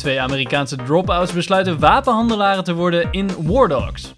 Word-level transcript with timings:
Twee 0.00 0.20
Amerikaanse 0.20 0.76
dropouts 0.76 1.32
besluiten 1.32 1.78
wapenhandelaren 1.78 2.64
te 2.64 2.74
worden 2.74 3.12
in 3.12 3.30
War 3.46 3.68
Dogs. 3.68 4.14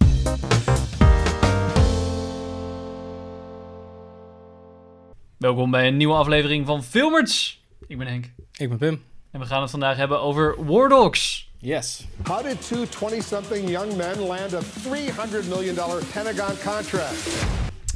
Welkom 5.38 5.70
bij 5.70 5.86
een 5.86 5.96
nieuwe 5.96 6.14
aflevering 6.14 6.66
van 6.66 6.82
Filmers. 6.82 7.62
Ik 7.86 7.98
ben 7.98 8.06
Henk 8.06 8.30
Ik 8.52 8.68
ben 8.68 8.78
Pim. 8.78 9.02
en 9.30 9.40
we 9.40 9.46
gaan 9.46 9.62
het 9.62 9.70
vandaag 9.70 9.96
hebben 9.96 10.20
over 10.20 10.64
War 10.64 10.88
Dogs. 10.88 11.50
Yes. 11.58 12.06
How 12.24 12.42
did 12.42 12.68
two 12.68 12.84
20-something 12.84 13.68
young 13.68 13.96
men 13.96 14.20
land 14.20 14.54
a 14.54 14.60
$300 14.60 15.48
million 15.48 15.74
Pentagon 16.12 16.56
contract? 16.64 17.46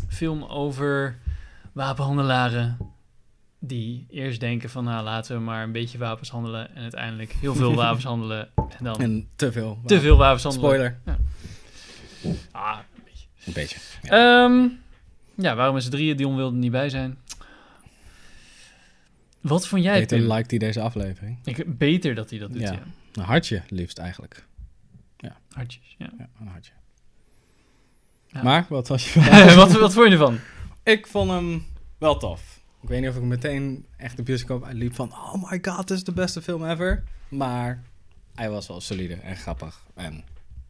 Film 0.08 0.44
over 0.44 1.18
wapenhandelaren 1.72 2.85
die 3.66 4.06
eerst 4.10 4.40
denken 4.40 4.70
van 4.70 4.84
nou 4.84 5.04
laten 5.04 5.36
we 5.36 5.42
maar 5.42 5.62
een 5.62 5.72
beetje 5.72 5.98
wapens 5.98 6.30
handelen 6.30 6.74
en 6.74 6.82
uiteindelijk 6.82 7.32
heel 7.32 7.54
veel 7.54 7.74
wapens 7.84 8.04
handelen 8.04 8.48
en 8.54 8.84
dan 8.84 9.00
En 9.00 9.28
te 9.36 9.52
veel. 9.52 9.78
te 9.86 10.00
veel 10.00 10.16
wapens 10.16 10.42
handelen. 10.42 10.70
Spoiler. 10.70 11.20
Ah, 12.50 12.78
een 12.96 13.02
beetje. 13.04 13.26
Een 13.46 13.52
beetje. 13.52 13.78
Ehm, 14.02 14.68
ja, 15.46 15.54
waarom 15.54 15.76
is 15.76 15.84
het 15.84 15.92
drieën? 15.92 16.16
Dion 16.16 16.36
wilde 16.36 16.54
er 16.54 16.60
niet 16.60 16.70
bij 16.70 16.88
zijn. 16.88 17.18
Wat 19.40 19.66
vond 19.68 19.82
jij, 19.82 19.98
Peter 20.00 20.18
Pim? 20.18 20.32
liked 20.32 20.50
die 20.50 20.58
deze 20.58 20.80
aflevering. 20.80 21.38
Ik, 21.44 21.78
beter 21.78 22.14
dat 22.14 22.30
hij 22.30 22.38
dat 22.38 22.52
doet, 22.52 22.60
ja. 22.60 22.72
Ja. 22.72 22.82
Een 23.12 23.22
hartje 23.22 23.62
liefst 23.68 23.98
eigenlijk. 23.98 24.44
Hartjes, 25.56 25.94
ja. 25.98 26.10
Ja, 26.18 26.28
een 26.40 26.46
hartje. 26.46 26.72
Ja. 28.26 28.42
Maar, 28.42 28.66
wat 28.68 28.88
was 28.88 29.12
je 29.12 29.20
wat, 29.56 29.72
wat 29.72 29.92
vond 29.92 30.06
je 30.06 30.12
ervan? 30.12 30.38
Ik 30.82 31.06
vond 31.06 31.30
hem 31.30 31.66
wel 31.98 32.18
tof. 32.18 32.60
Ik 32.86 32.92
weet 32.92 33.00
niet 33.00 33.10
of 33.10 33.16
ik 33.16 33.22
meteen 33.22 33.86
echt 33.96 34.16
de 34.16 34.22
bioscoop 34.22 34.64
uitliep 34.64 34.94
van... 34.94 35.12
Oh 35.12 35.50
my 35.50 35.58
god, 35.62 35.88
dit 35.88 35.96
is 35.96 36.04
de 36.04 36.12
beste 36.12 36.42
film 36.42 36.64
ever. 36.64 37.02
Maar 37.28 37.82
hij 38.34 38.50
was 38.50 38.66
wel 38.66 38.80
solide 38.80 39.14
en 39.14 39.36
grappig. 39.36 39.82
En 39.94 40.24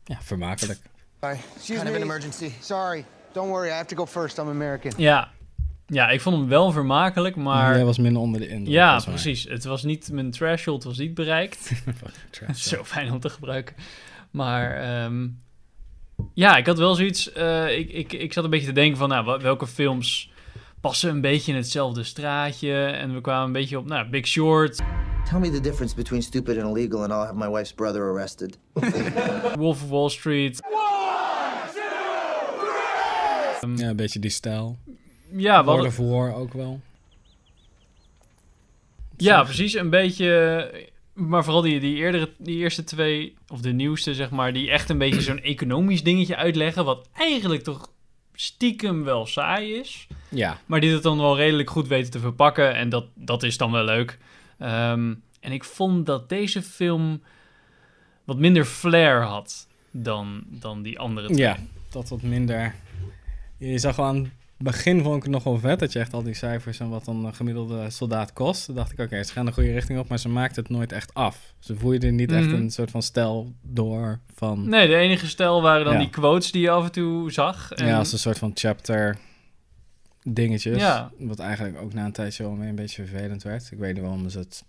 ja, 0.04 0.18
vermakelijk. 0.22 0.78
Sorry, 1.20 1.38
Excuse 1.54 1.78
kind 1.78 1.88
of 1.88 1.96
an 1.96 2.02
emergency. 2.02 2.50
Sorry. 2.60 3.04
Don't 3.32 3.48
worry, 3.48 3.68
I 3.68 3.72
have 3.72 3.86
to 3.86 3.96
go 3.96 4.06
first. 4.06 4.38
I'm 4.38 4.48
American. 4.48 4.92
Ja. 4.96 5.30
ja, 5.86 6.08
ik 6.10 6.20
vond 6.20 6.36
hem 6.36 6.48
wel 6.48 6.72
vermakelijk, 6.72 7.36
maar... 7.36 7.74
Jij 7.74 7.84
was 7.84 7.98
minder 7.98 8.22
onder 8.22 8.40
de 8.40 8.48
indruk. 8.48 8.74
Ja, 8.74 9.00
precies. 9.04 9.44
Het 9.44 9.64
was 9.64 9.82
niet, 9.82 10.10
mijn 10.12 10.30
threshold 10.30 10.84
was 10.84 10.98
niet 10.98 11.14
bereikt. 11.14 11.72
Zo 12.54 12.84
fijn 12.84 13.12
om 13.12 13.20
te 13.20 13.30
gebruiken. 13.30 13.76
Maar 14.30 14.70
ehm, 14.70 15.28
ja, 16.34 16.56
ik 16.56 16.66
had 16.66 16.78
wel 16.78 16.94
zoiets. 16.94 17.32
eh, 17.32 17.78
ik, 17.78 17.90
ik, 17.90 18.12
ik 18.12 18.32
zat 18.32 18.44
een 18.44 18.50
beetje 18.50 18.66
te 18.66 18.72
denken 18.72 18.98
van, 18.98 19.08
nou, 19.08 19.42
welke 19.42 19.66
films 19.66 20.34
passen 20.86 21.10
een 21.10 21.20
beetje 21.20 21.52
in 21.52 21.56
hetzelfde 21.58 22.04
straatje? 22.04 22.84
En 22.84 23.14
we 23.14 23.20
kwamen 23.20 23.46
een 23.46 23.52
beetje 23.52 23.78
op, 23.78 23.86
nou, 23.86 24.08
Big 24.08 24.26
Short, 24.26 24.80
Tell 25.30 25.38
me 25.38 25.50
the 25.50 25.60
difference 25.60 25.94
between 25.94 26.22
stupid 26.22 26.58
and 26.62 26.76
illegal, 26.76 27.02
and 27.02 27.10
I'll 27.10 27.18
have 27.18 27.34
my 27.34 27.48
wife's 27.50 27.72
brother 27.74 28.02
arrested. 28.02 28.58
Wolf 29.58 29.82
of 29.82 29.88
Wall 29.88 30.08
Street. 30.08 30.60
Ja, 33.76 33.88
een 33.88 33.96
beetje 33.96 34.18
die 34.18 34.30
stijl. 34.30 34.78
Ja, 35.36 35.64
World 35.64 35.84
hadden- 35.84 36.06
of 36.06 36.12
War 36.12 36.34
ook 36.34 36.52
wel. 36.52 36.80
ja, 39.16 39.42
precies. 39.42 39.74
Een 39.74 39.90
beetje. 39.90 40.70
Maar 41.12 41.44
vooral 41.44 41.62
die, 41.62 41.80
die, 41.80 41.96
eerdere, 41.96 42.30
die 42.38 42.56
eerste 42.56 42.84
twee, 42.84 43.34
of 43.48 43.60
de 43.60 43.72
nieuwste, 43.72 44.14
zeg 44.14 44.30
maar, 44.30 44.52
die 44.52 44.70
echt 44.70 44.88
een 44.90 44.98
beetje 44.98 45.20
zo'n 45.20 45.40
economisch 45.40 46.02
dingetje 46.02 46.36
uitleggen. 46.36 46.84
Wat 46.84 47.08
eigenlijk 47.12 47.62
toch 47.62 47.90
stiekem 48.36 49.04
wel 49.04 49.26
saai 49.26 49.72
is. 49.74 50.06
Ja, 50.28 50.58
Maar 50.66 50.80
die 50.80 50.92
het 50.92 51.02
dan 51.02 51.18
wel 51.18 51.36
redelijk 51.36 51.70
goed 51.70 51.88
weten 51.88 52.10
te 52.10 52.18
verpakken. 52.18 52.74
En 52.74 52.88
dat, 52.88 53.04
dat 53.14 53.42
is 53.42 53.56
dan 53.56 53.72
wel 53.72 53.84
leuk. 53.84 54.18
Ehm, 54.58 55.14
en 55.40 55.52
ik 55.52 55.64
vond 55.64 56.06
dat 56.06 56.28
deze 56.28 56.62
film 56.62 57.22
wat 58.24 58.38
minder 58.38 58.64
flair 58.64 59.22
had 59.22 59.66
dan, 59.90 60.42
dan 60.46 60.82
die 60.82 60.98
andere 60.98 61.26
twee. 61.26 61.38
Ja, 61.38 61.56
dat 61.90 62.08
wat 62.08 62.22
minder. 62.22 62.74
Je 63.58 63.78
zag 63.78 63.96
wel 63.96 64.06
aan 64.06 64.16
het 64.16 64.32
begin 64.58 65.02
vond 65.02 65.16
ik 65.16 65.22
het 65.22 65.32
nog 65.32 65.44
wel 65.44 65.58
vet 65.58 65.78
dat 65.78 65.92
je 65.92 65.98
echt 65.98 66.12
al 66.12 66.22
die 66.22 66.34
cijfers 66.34 66.78
en 66.80 66.88
wat 66.88 67.04
dan 67.04 67.24
een 67.24 67.34
gemiddelde 67.34 67.90
soldaat 67.90 68.32
kost. 68.32 68.64
Toen 68.64 68.74
dacht 68.74 68.92
ik, 68.92 68.98
oké, 68.98 69.22
ze 69.22 69.32
gaan 69.32 69.46
de 69.46 69.52
goede 69.52 69.72
richting 69.72 69.98
op, 69.98 70.08
maar 70.08 70.18
ze 70.18 70.28
maakt 70.28 70.56
het 70.56 70.68
nooit 70.68 70.92
echt 70.92 71.14
af. 71.14 71.54
Ze 71.58 71.76
voerden 71.76 72.14
niet 72.14 72.32
echt 72.32 72.46
Mhm. 72.46 72.54
een 72.54 72.70
soort 72.70 72.90
van 72.90 73.02
stijl 73.02 73.52
door 73.62 74.20
van. 74.34 74.68
Nee, 74.68 74.86
de 74.88 74.96
enige 74.96 75.26
stijl 75.26 75.62
waren 75.62 75.84
dan 75.84 75.92
Ja. 75.94 75.98
die 76.00 76.10
quotes 76.10 76.52
die 76.52 76.62
je 76.62 76.70
af 76.70 76.84
en 76.84 76.92
toe 76.92 77.32
zag. 77.32 77.72
En, 77.72 77.86
Ja, 77.86 77.98
als 77.98 78.12
een 78.12 78.18
soort 78.18 78.38
van 78.38 78.50
chapter 78.54 79.18
dingetjes. 80.22 80.78
Ja. 80.80 81.10
Wat 81.18 81.38
eigenlijk 81.38 81.80
ook 81.80 81.92
na 81.94 82.04
een 82.04 82.12
tijdje 82.12 82.42
wel 82.42 82.52
een 82.52 82.74
beetje 82.74 83.06
vervelend 83.06 83.42
werd. 83.42 83.68
Ik 83.72 83.78
weet 83.78 83.92
niet 83.94 84.02
waarom 84.02 84.28
ze 84.28 84.38
het 84.38 84.64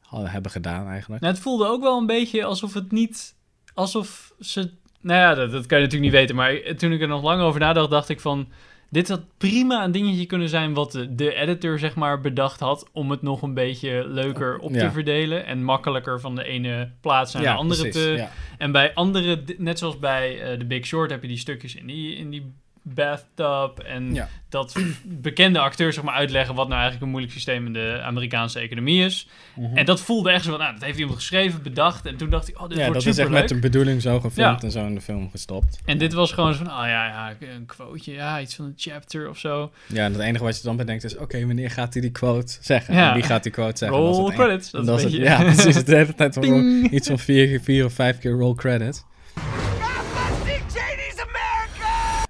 hadden, 0.00 0.30
hebben 0.30 0.50
gedaan 0.50 0.88
eigenlijk. 0.88 1.22
Nou, 1.22 1.34
het 1.34 1.42
voelde 1.42 1.66
ook 1.66 1.82
wel 1.82 1.98
een 1.98 2.06
beetje 2.06 2.44
alsof 2.44 2.74
het 2.74 2.92
niet... 2.92 3.34
Alsof 3.74 4.32
ze... 4.40 4.70
Nou 5.00 5.20
ja, 5.20 5.34
dat, 5.34 5.50
dat 5.52 5.66
kan 5.66 5.78
je 5.78 5.84
natuurlijk 5.84 6.12
niet 6.12 6.20
weten. 6.20 6.36
Maar 6.36 6.76
toen 6.76 6.92
ik 6.92 7.00
er 7.00 7.08
nog 7.08 7.22
lang 7.22 7.40
over 7.42 7.60
nadacht, 7.60 7.90
dacht 7.90 8.08
ik 8.08 8.20
van... 8.20 8.48
Dit 8.92 9.08
had 9.08 9.22
prima 9.38 9.84
een 9.84 9.92
dingetje 9.92 10.26
kunnen 10.26 10.48
zijn 10.48 10.74
wat 10.74 10.92
de, 10.92 11.14
de 11.14 11.34
editor 11.34 11.78
zeg 11.78 11.94
maar 11.94 12.20
bedacht 12.20 12.60
had... 12.60 12.88
om 12.92 13.10
het 13.10 13.22
nog 13.22 13.42
een 13.42 13.54
beetje 13.54 14.04
leuker 14.08 14.58
op 14.58 14.72
te 14.72 14.90
verdelen... 14.90 15.46
en 15.46 15.64
makkelijker 15.64 16.20
van 16.20 16.34
de 16.34 16.44
ene 16.44 16.90
plaats 17.00 17.32
naar 17.32 17.42
de 17.42 17.50
andere 17.50 17.80
precies, 17.80 18.02
te... 18.02 18.10
ja. 18.10 18.30
En 18.58 18.72
bij 18.72 18.94
andere, 18.94 19.42
net 19.58 19.78
zoals 19.78 19.98
bij 19.98 20.42
eh 20.42 20.58
The 20.58 20.64
Big 20.64 20.86
Short... 20.86 21.10
heb 21.10 21.22
je 21.22 21.28
die 21.28 21.36
stukjes 21.36 21.74
in 21.74 21.86
die, 21.86 22.16
in 22.16 22.30
die 22.30 22.52
bathtub... 22.82 23.78
en 23.78 24.14
Ja. 24.14 24.28
dat 24.48 24.76
bekende 25.04 25.58
acteurs 25.58 25.94
zeg 25.94 26.04
maar 26.04 26.14
uitleggen... 26.14 26.54
wat 26.54 26.64
nou 26.64 26.74
eigenlijk 26.74 27.02
een 27.04 27.10
moeilijk 27.10 27.32
systeem 27.32 27.66
in 27.66 27.72
de 27.72 28.00
Amerikaanse 28.04 28.58
economie 28.58 29.04
is... 29.04 29.28
Mhm. 29.56 29.76
En 29.76 29.84
dat 29.84 30.00
voelde 30.00 30.30
echt 30.30 30.44
zo 30.44 30.50
van, 30.50 30.58
nou, 30.58 30.72
dat 30.72 30.82
heeft 30.84 30.98
iemand 30.98 31.16
geschreven, 31.16 31.62
bedacht. 31.62 32.06
En 32.06 32.16
toen 32.16 32.30
dacht 32.30 32.48
ik, 32.48 32.60
oh, 32.60 32.68
dit 32.68 32.78
ja, 32.78 32.84
wordt 32.84 32.92
dat 32.94 33.02
is 33.02 33.06
echt 33.06 33.16
superleuk. 33.16 33.40
met 33.40 33.48
de 33.48 33.68
bedoeling 33.68 34.02
zo 34.02 34.20
gefilmd 34.20 34.60
Ja. 34.60 34.66
en 34.66 34.70
zo 34.72 34.86
in 34.86 34.94
de 34.94 35.00
film 35.00 35.30
gestopt. 35.30 35.80
En 35.84 35.98
dit 35.98 36.12
was 36.12 36.32
gewoon 36.32 36.54
zo 36.54 36.64
van, 36.64 36.72
oh 36.72 36.86
ja, 36.86 37.06
ja, 37.06 37.34
een 37.54 37.66
quoteje, 37.66 38.16
ja, 38.16 38.40
iets 38.40 38.54
van 38.54 38.64
een 38.64 38.74
chapter 38.76 39.28
of 39.28 39.38
zo. 39.38 39.72
Ja, 39.86 40.04
en 40.04 40.12
het 40.12 40.20
enige 40.20 40.44
wat 40.44 40.56
je 40.56 40.62
dan 40.62 40.76
bedenkt 40.76 41.04
is... 41.04 41.16
oké, 41.16 41.46
wanneer 41.46 41.70
gaat 41.70 41.92
hij 41.92 42.02
die 42.02 42.10
quote 42.10 42.56
zeggen? 42.60 42.94
Ja. 42.94 43.08
En 43.08 43.14
wie 43.14 43.22
gaat 43.22 43.42
die 43.42 43.52
quote 43.52 43.78
zeggen? 43.78 43.98
Roll 43.98 44.32
credits. 44.32 44.70
Dat, 44.70 44.98
is 44.98 45.02
het, 45.04 45.12
ja, 45.12 45.42
precies. 45.42 45.84
De 45.84 45.96
hele 45.96 46.14
tijd 46.14 46.34
van 46.40 46.44
iets 46.90 47.08
van 47.08 47.18
vier, 47.18 47.60
vier 47.60 47.84
of 47.84 47.92
vijf 47.92 48.18
keer 48.18 48.32
roll 48.32 48.54
credits. 48.54 49.04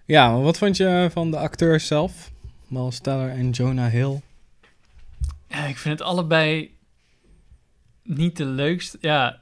Ja, 0.04 0.30
maar 0.30 0.42
wat 0.42 0.58
vond 0.58 0.76
je 0.76 1.08
van 1.12 1.30
de 1.30 1.36
acteurs 1.38 1.86
zelf? 1.86 2.30
Miles 2.66 2.98
Teller 2.98 3.30
en 3.30 3.50
Jonah 3.50 3.90
Hill. 3.90 4.20
Ja, 5.48 5.64
ik 5.64 5.76
vind 5.76 5.98
het 5.98 6.08
allebei 6.08 6.74
niet 8.02 8.36
de 8.36 8.44
leukste. 8.44 8.98
Ja, 9.00 9.40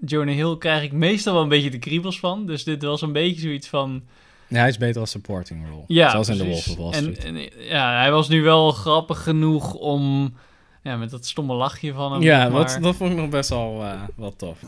Jonah 0.00 0.34
Hill 0.34 0.56
krijg 0.58 0.82
ik 0.82 0.92
meestal 0.92 1.32
wel 1.32 1.42
een 1.42 1.48
beetje 1.48 1.70
de 1.70 1.78
kriebels 1.78 2.18
van. 2.18 2.46
Dus 2.46 2.64
dit 2.64 2.82
was 2.82 3.02
een 3.02 3.12
beetje 3.12 3.40
zoiets 3.40 3.68
van... 3.68 4.02
Ja, 4.48 4.58
hij 4.58 4.68
is 4.68 4.78
beter 4.78 5.00
als 5.00 5.10
supporting 5.10 5.68
role. 5.68 5.84
Ja, 5.86 6.10
Zoals 6.10 6.28
in 6.28 6.36
The. 6.36 6.44
Wolf 6.44 6.68
of 6.68 6.76
Wall 6.76 6.92
Street. 6.92 7.24
en, 7.24 7.50
ja, 7.58 7.98
hij 7.98 8.10
was 8.10 8.28
nu 8.28 8.42
wel 8.42 8.70
grappig 8.70 9.22
genoeg 9.22 9.74
om... 9.74 10.34
Ja, 10.82 10.96
met 10.96 11.10
dat 11.10 11.26
stomme 11.26 11.54
lachje 11.54 11.92
van 11.92 12.12
hem. 12.12 12.22
ja, 12.22 12.50
wat, 12.50 12.66
maar. 12.66 12.80
dat 12.80 12.96
vond 12.96 13.10
ik 13.10 13.16
nog 13.16 13.28
best 13.28 13.48
wel, 13.48 13.82
eh, 13.82 14.00
wel 14.16 14.36
tof. 14.36 14.58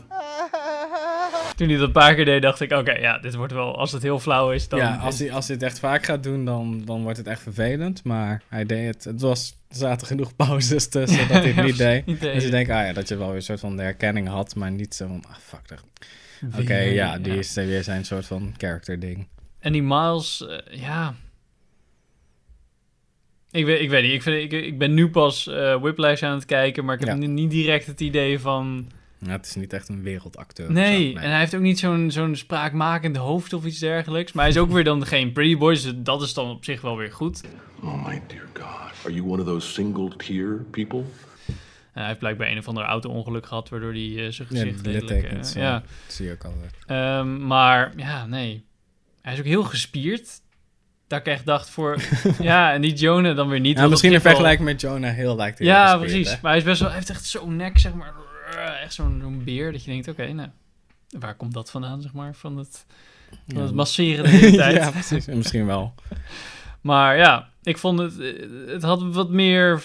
Toen 1.55 1.67
hij 1.69 1.77
dat 1.77 1.85
een 1.87 1.91
paar 1.93 2.15
keer 2.15 2.25
deed, 2.25 2.41
dacht 2.41 2.61
ik... 2.61 2.71
Oké, 2.71 2.91
ja, 2.91 3.17
dit 3.17 3.35
wordt 3.35 3.53
wel... 3.53 3.77
Als 3.77 3.91
het 3.91 4.01
heel 4.03 4.19
flauw 4.19 4.51
is, 4.51 4.67
dan... 4.67 4.79
ja, 4.79 4.95
als 4.95 5.19
hij, 5.19 5.31
als 5.31 5.45
hij 5.47 5.55
het 5.55 5.65
echt 5.65 5.79
vaak 5.79 6.05
gaat 6.05 6.23
doen, 6.23 6.45
dan, 6.45 6.81
dan 6.85 7.01
wordt 7.03 7.17
het 7.17 7.27
echt 7.27 7.41
vervelend. 7.41 8.03
Maar 8.03 8.41
hij 8.49 8.65
deed 8.65 8.85
het. 8.93 9.03
Het 9.03 9.21
was, 9.21 9.55
er 9.69 9.75
zaten 9.75 10.07
genoeg 10.07 10.35
pauzes 10.45 10.87
tussen 10.89 11.27
dat 11.27 11.37
hij 11.43 11.51
het 11.51 11.65
niet 11.65 11.77
deed. 11.87 12.05
niet 12.05 12.21
deed. 12.21 12.33
Dus 12.33 12.43
je 12.43 12.49
denkt, 12.49 12.69
ah 12.69 12.85
ja, 12.85 12.93
dat 12.93 13.07
je 13.07 13.15
wel 13.17 13.27
weer 13.27 13.35
een 13.35 13.41
soort 13.41 13.59
van 13.59 13.75
de 13.77 13.81
herkenning 13.83 14.27
had, 14.27 14.55
maar 14.55 14.71
niet 14.71 14.95
zo 14.95 15.07
van, 15.07 15.23
ah 15.27 15.35
fuck. 15.41 15.67
dat- 15.67 15.83
Oké, 16.53 16.63
Weer, 16.65 16.93
ja, 16.93 17.17
die 17.19 17.37
is 17.37 17.53
weer 17.53 17.83
zijn 17.83 18.05
soort 18.05 18.25
van 18.25 18.53
character 18.57 18.99
ding. 18.99 19.27
En 19.59 19.71
die 19.71 19.83
Miles, 19.83 20.45
eh, 20.47 20.79
ja. 20.81 21.15
Ik 23.51 23.65
weet, 23.65 23.81
ik 23.81 23.89
weet 23.89 24.03
niet. 24.03 24.11
Ik, 24.13 24.21
vind, 24.21 24.53
ik, 24.53 24.63
ik 24.63 24.77
ben 24.77 24.93
nu 24.93 25.09
pas 25.09 25.47
eh 25.47 25.75
Whiplash 25.81 26.23
aan 26.23 26.33
het 26.35 26.45
kijken, 26.45 26.85
maar 26.85 26.93
ik 26.93 26.99
heb 26.99 27.09
Ja. 27.09 27.15
ni- 27.15 27.27
niet 27.27 27.49
direct 27.51 27.85
het 27.85 27.99
idee 28.01 28.39
van. 28.39 28.87
Ja, 29.19 29.31
het 29.31 29.45
is 29.45 29.55
niet 29.55 29.73
echt 29.73 29.89
een 29.89 30.01
wereldacteur. 30.03 30.67
of 30.67 30.73
Nee, 30.73 31.11
zo, 31.11 31.17
en 31.17 31.29
hij 31.29 31.39
heeft 31.39 31.55
ook 31.55 31.61
niet 31.61 31.79
zo'n 31.79 32.11
zo'n 32.11 32.35
spraakmakend 32.35 33.17
hoofd 33.17 33.53
of 33.53 33.65
iets 33.65 33.79
dergelijks. 33.79 34.31
Maar 34.31 34.43
hij 34.43 34.53
is 34.53 34.59
ook 34.59 34.71
weer 34.71 34.83
dan 34.83 35.05
geen 35.05 35.31
pretty 35.31 35.57
boy, 35.57 35.73
dus 35.73 35.91
dat 35.95 36.21
is 36.21 36.33
dan 36.33 36.49
op 36.49 36.65
zich 36.65 36.81
wel 36.81 36.97
weer 36.97 37.11
goed. 37.11 37.41
Oh 37.83 38.05
my 38.07 38.21
dear 38.27 38.45
God. 38.53 39.05
Are 39.05 39.13
you 39.13 39.27
one 39.29 39.41
of 39.41 39.47
those 39.47 39.67
single 39.71 40.09
tear 40.17 40.55
people? 40.71 41.03
En 41.93 42.01
hij 42.01 42.07
heeft 42.07 42.19
blijkbaar 42.19 42.47
een 42.47 42.57
of 42.57 42.67
ander 42.67 42.83
auto-ongeluk 42.83 43.45
gehad, 43.45 43.69
waardoor 43.69 43.91
hij 43.91 44.25
eh, 44.25 44.31
zijn 44.31 44.47
gezicht 44.47 44.85
littekens. 44.85 45.55
eh, 45.55 45.61
ja. 45.61 45.67
ja. 45.69 45.79
Dat 46.05 46.13
zie 46.13 46.25
je 46.25 46.31
ook 46.31 46.43
altijd. 46.45 46.75
Ehm, 46.85 47.47
maar 47.47 47.91
ja, 47.95 48.25
nee. 48.25 48.65
Hij 49.21 49.33
is 49.33 49.39
ook 49.39 49.45
heel 49.45 49.63
gespierd. 49.63 50.29
Dat 51.07 51.19
ik 51.19 51.25
echt 51.25 51.45
dacht 51.45 51.69
voor... 51.69 52.01
ja, 52.41 52.73
en 52.73 52.81
die 52.81 52.93
Jonah 52.93 53.35
dan 53.35 53.47
weer 53.47 53.59
niet. 53.59 53.77
Ja, 53.77 53.87
misschien 53.87 54.13
in 54.13 54.21
vergelijking 54.21 54.67
met 54.67 54.81
Jonah 54.81 55.15
Hill 55.15 55.35
lijkt 55.35 55.57
hij 55.57 55.67
heel 55.67 55.75
Ja, 55.75 55.85
gespierd, 55.87 56.11
precies. 56.11 56.31
hè? 56.31 56.37
Maar 56.41 56.51
hij, 56.51 56.59
is 56.59 56.65
best 56.65 56.79
wel, 56.79 56.89
hij 56.89 56.97
heeft 56.97 57.09
echt 57.09 57.25
zo'n 57.25 57.55
nek, 57.55 57.77
zeg 57.77 57.93
maar. 57.93 58.13
Echt 58.73 58.93
zo'n 58.93 59.19
zo'n 59.21 59.43
beer 59.43 59.71
dat 59.71 59.83
je 59.83 59.91
denkt, 59.91 60.07
oké, 60.07 60.31
nou, 60.33 60.49
waar 61.19 61.35
komt 61.35 61.53
dat 61.53 61.71
vandaan, 61.71 62.01
zeg 62.01 62.13
maar? 62.13 62.35
Van 62.35 62.57
het, 62.57 62.85
van 63.47 63.61
het 63.61 63.73
masseren 63.73 64.23
de 64.23 64.29
hele 64.29 64.57
tijd. 64.63 64.75
ja, 64.75 64.91
precies. 64.91 65.27
En 65.27 65.37
misschien 65.37 65.65
wel. 65.65 65.93
Maar 66.81 67.17
ja, 67.17 67.49
ik 67.63 67.77
vond 67.77 67.99
het, 67.99 68.19
eh, 68.19 68.33
het 68.67 68.83
had 68.83 69.03
wat 69.03 69.29
meer, 69.29 69.83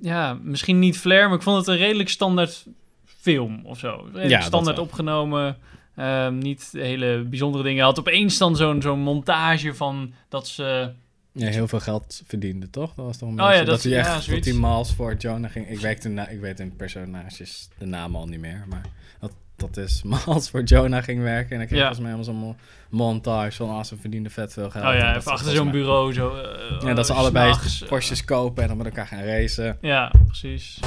ja, 0.00 0.38
misschien 0.42 0.78
niet 0.78 0.98
flair, 0.98 1.26
maar 1.28 1.36
ik 1.36 1.42
vond 1.42 1.56
het 1.56 1.66
een 1.66 1.76
redelijk 1.76 2.08
standaard 2.08 2.66
film 3.06 3.60
of 3.64 3.78
zo. 3.78 4.02
Redelijk 4.04 4.28
Ja, 4.30 4.40
standaard 4.40 4.78
opgenomen. 4.78 5.56
ehm, 5.96 6.38
niet 6.38 6.68
hele 6.72 7.22
bijzondere 7.28 7.62
dingen. 7.62 7.78
Hij 7.78 7.86
had 7.86 7.98
opeens 7.98 8.38
dan 8.38 8.56
zo'n 8.56 8.82
zo'n 8.82 9.00
montage 9.00 9.74
van 9.74 10.12
dat 10.28 10.48
ze... 10.48 10.92
Ja, 11.34 11.48
heel 11.48 11.68
veel 11.68 11.80
geld 11.80 12.22
verdiende, 12.26 12.70
toch? 12.70 12.94
Dat 12.94 13.04
was 13.04 13.16
toch 13.16 13.28
een 13.28 13.34
Oh 13.34 13.40
ja, 13.40 13.48
beetje- 13.48 13.64
dat- 13.64 13.74
dat 13.74 13.82
hij 13.82 13.92
ja, 13.92 13.98
echt 13.98 14.08
dat 14.14 14.22
zoiets. 14.22 14.48
hij 14.48 14.56
Miles 14.58 14.92
voor 14.92 15.14
Jonah 15.14 15.50
ging. 15.50 15.68
Ik, 15.68 15.78
weet 15.78 16.04
na, 16.04 16.28
ik 16.28 16.40
weet 16.40 16.60
in 16.60 16.76
personages 16.76 17.68
de 17.78 17.86
naam 17.86 18.16
al 18.16 18.26
niet 18.26 18.40
meer, 18.40 18.64
maar 18.68 18.82
dat, 19.20 19.32
dat 19.56 19.76
is 19.76 20.02
Miles 20.26 20.50
voor 20.50 20.62
Jonah 20.62 21.02
ging 21.02 21.22
werken. 21.22 21.50
En 21.50 21.58
dan 21.58 21.66
kreeg 21.66 21.78
Ja. 21.80 21.86
volgens 21.86 22.06
mij 22.06 22.10
helemaal 22.14 22.34
zo'n 22.34 22.46
mo- 22.48 22.56
montage 22.98 23.56
van 23.56 23.70
als 23.70 23.88
ze 23.88 23.96
verdienden 23.96 24.32
vet 24.32 24.52
veel 24.52 24.70
geld. 24.70 24.84
Oh 24.84 24.94
ja, 24.94 25.16
even 25.16 25.32
achter 25.32 25.52
zo'n 25.52 25.70
bureau 25.70 26.12
zo... 26.12 26.36
Ja, 26.84 26.94
dat 26.94 27.06
ze 27.06 27.12
eh, 27.12 27.18
allebei 27.18 27.52
s'nachts, 27.52 27.82
eh, 27.82 27.88
Porsches 27.88 28.24
kopen 28.24 28.62
en 28.62 28.68
dan 28.68 28.76
met 28.76 28.86
elkaar 28.86 29.06
gaan 29.06 29.22
racen. 29.24 29.78
Ja, 29.80 30.12
precies. 30.26 30.78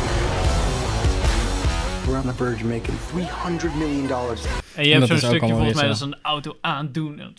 We're 2.06 2.18
on 2.18 2.22
the 2.28 2.34
verge 2.34 2.56
of 2.56 2.63
making 2.63 2.98
300 3.12 3.75
million 3.75 4.07
dollars. 4.07 4.42
En 4.75 4.88
je 4.88 4.94
hebt 4.94 5.07
zo'n 5.07 5.18
stukje 5.18 5.48
volgens 5.48 5.74
mij 5.74 5.88
dat 5.88 5.98
ze 5.98 6.04
een 6.06 6.18
auto 6.22 6.57
aandoen. 6.62 7.19
Een 7.19 7.34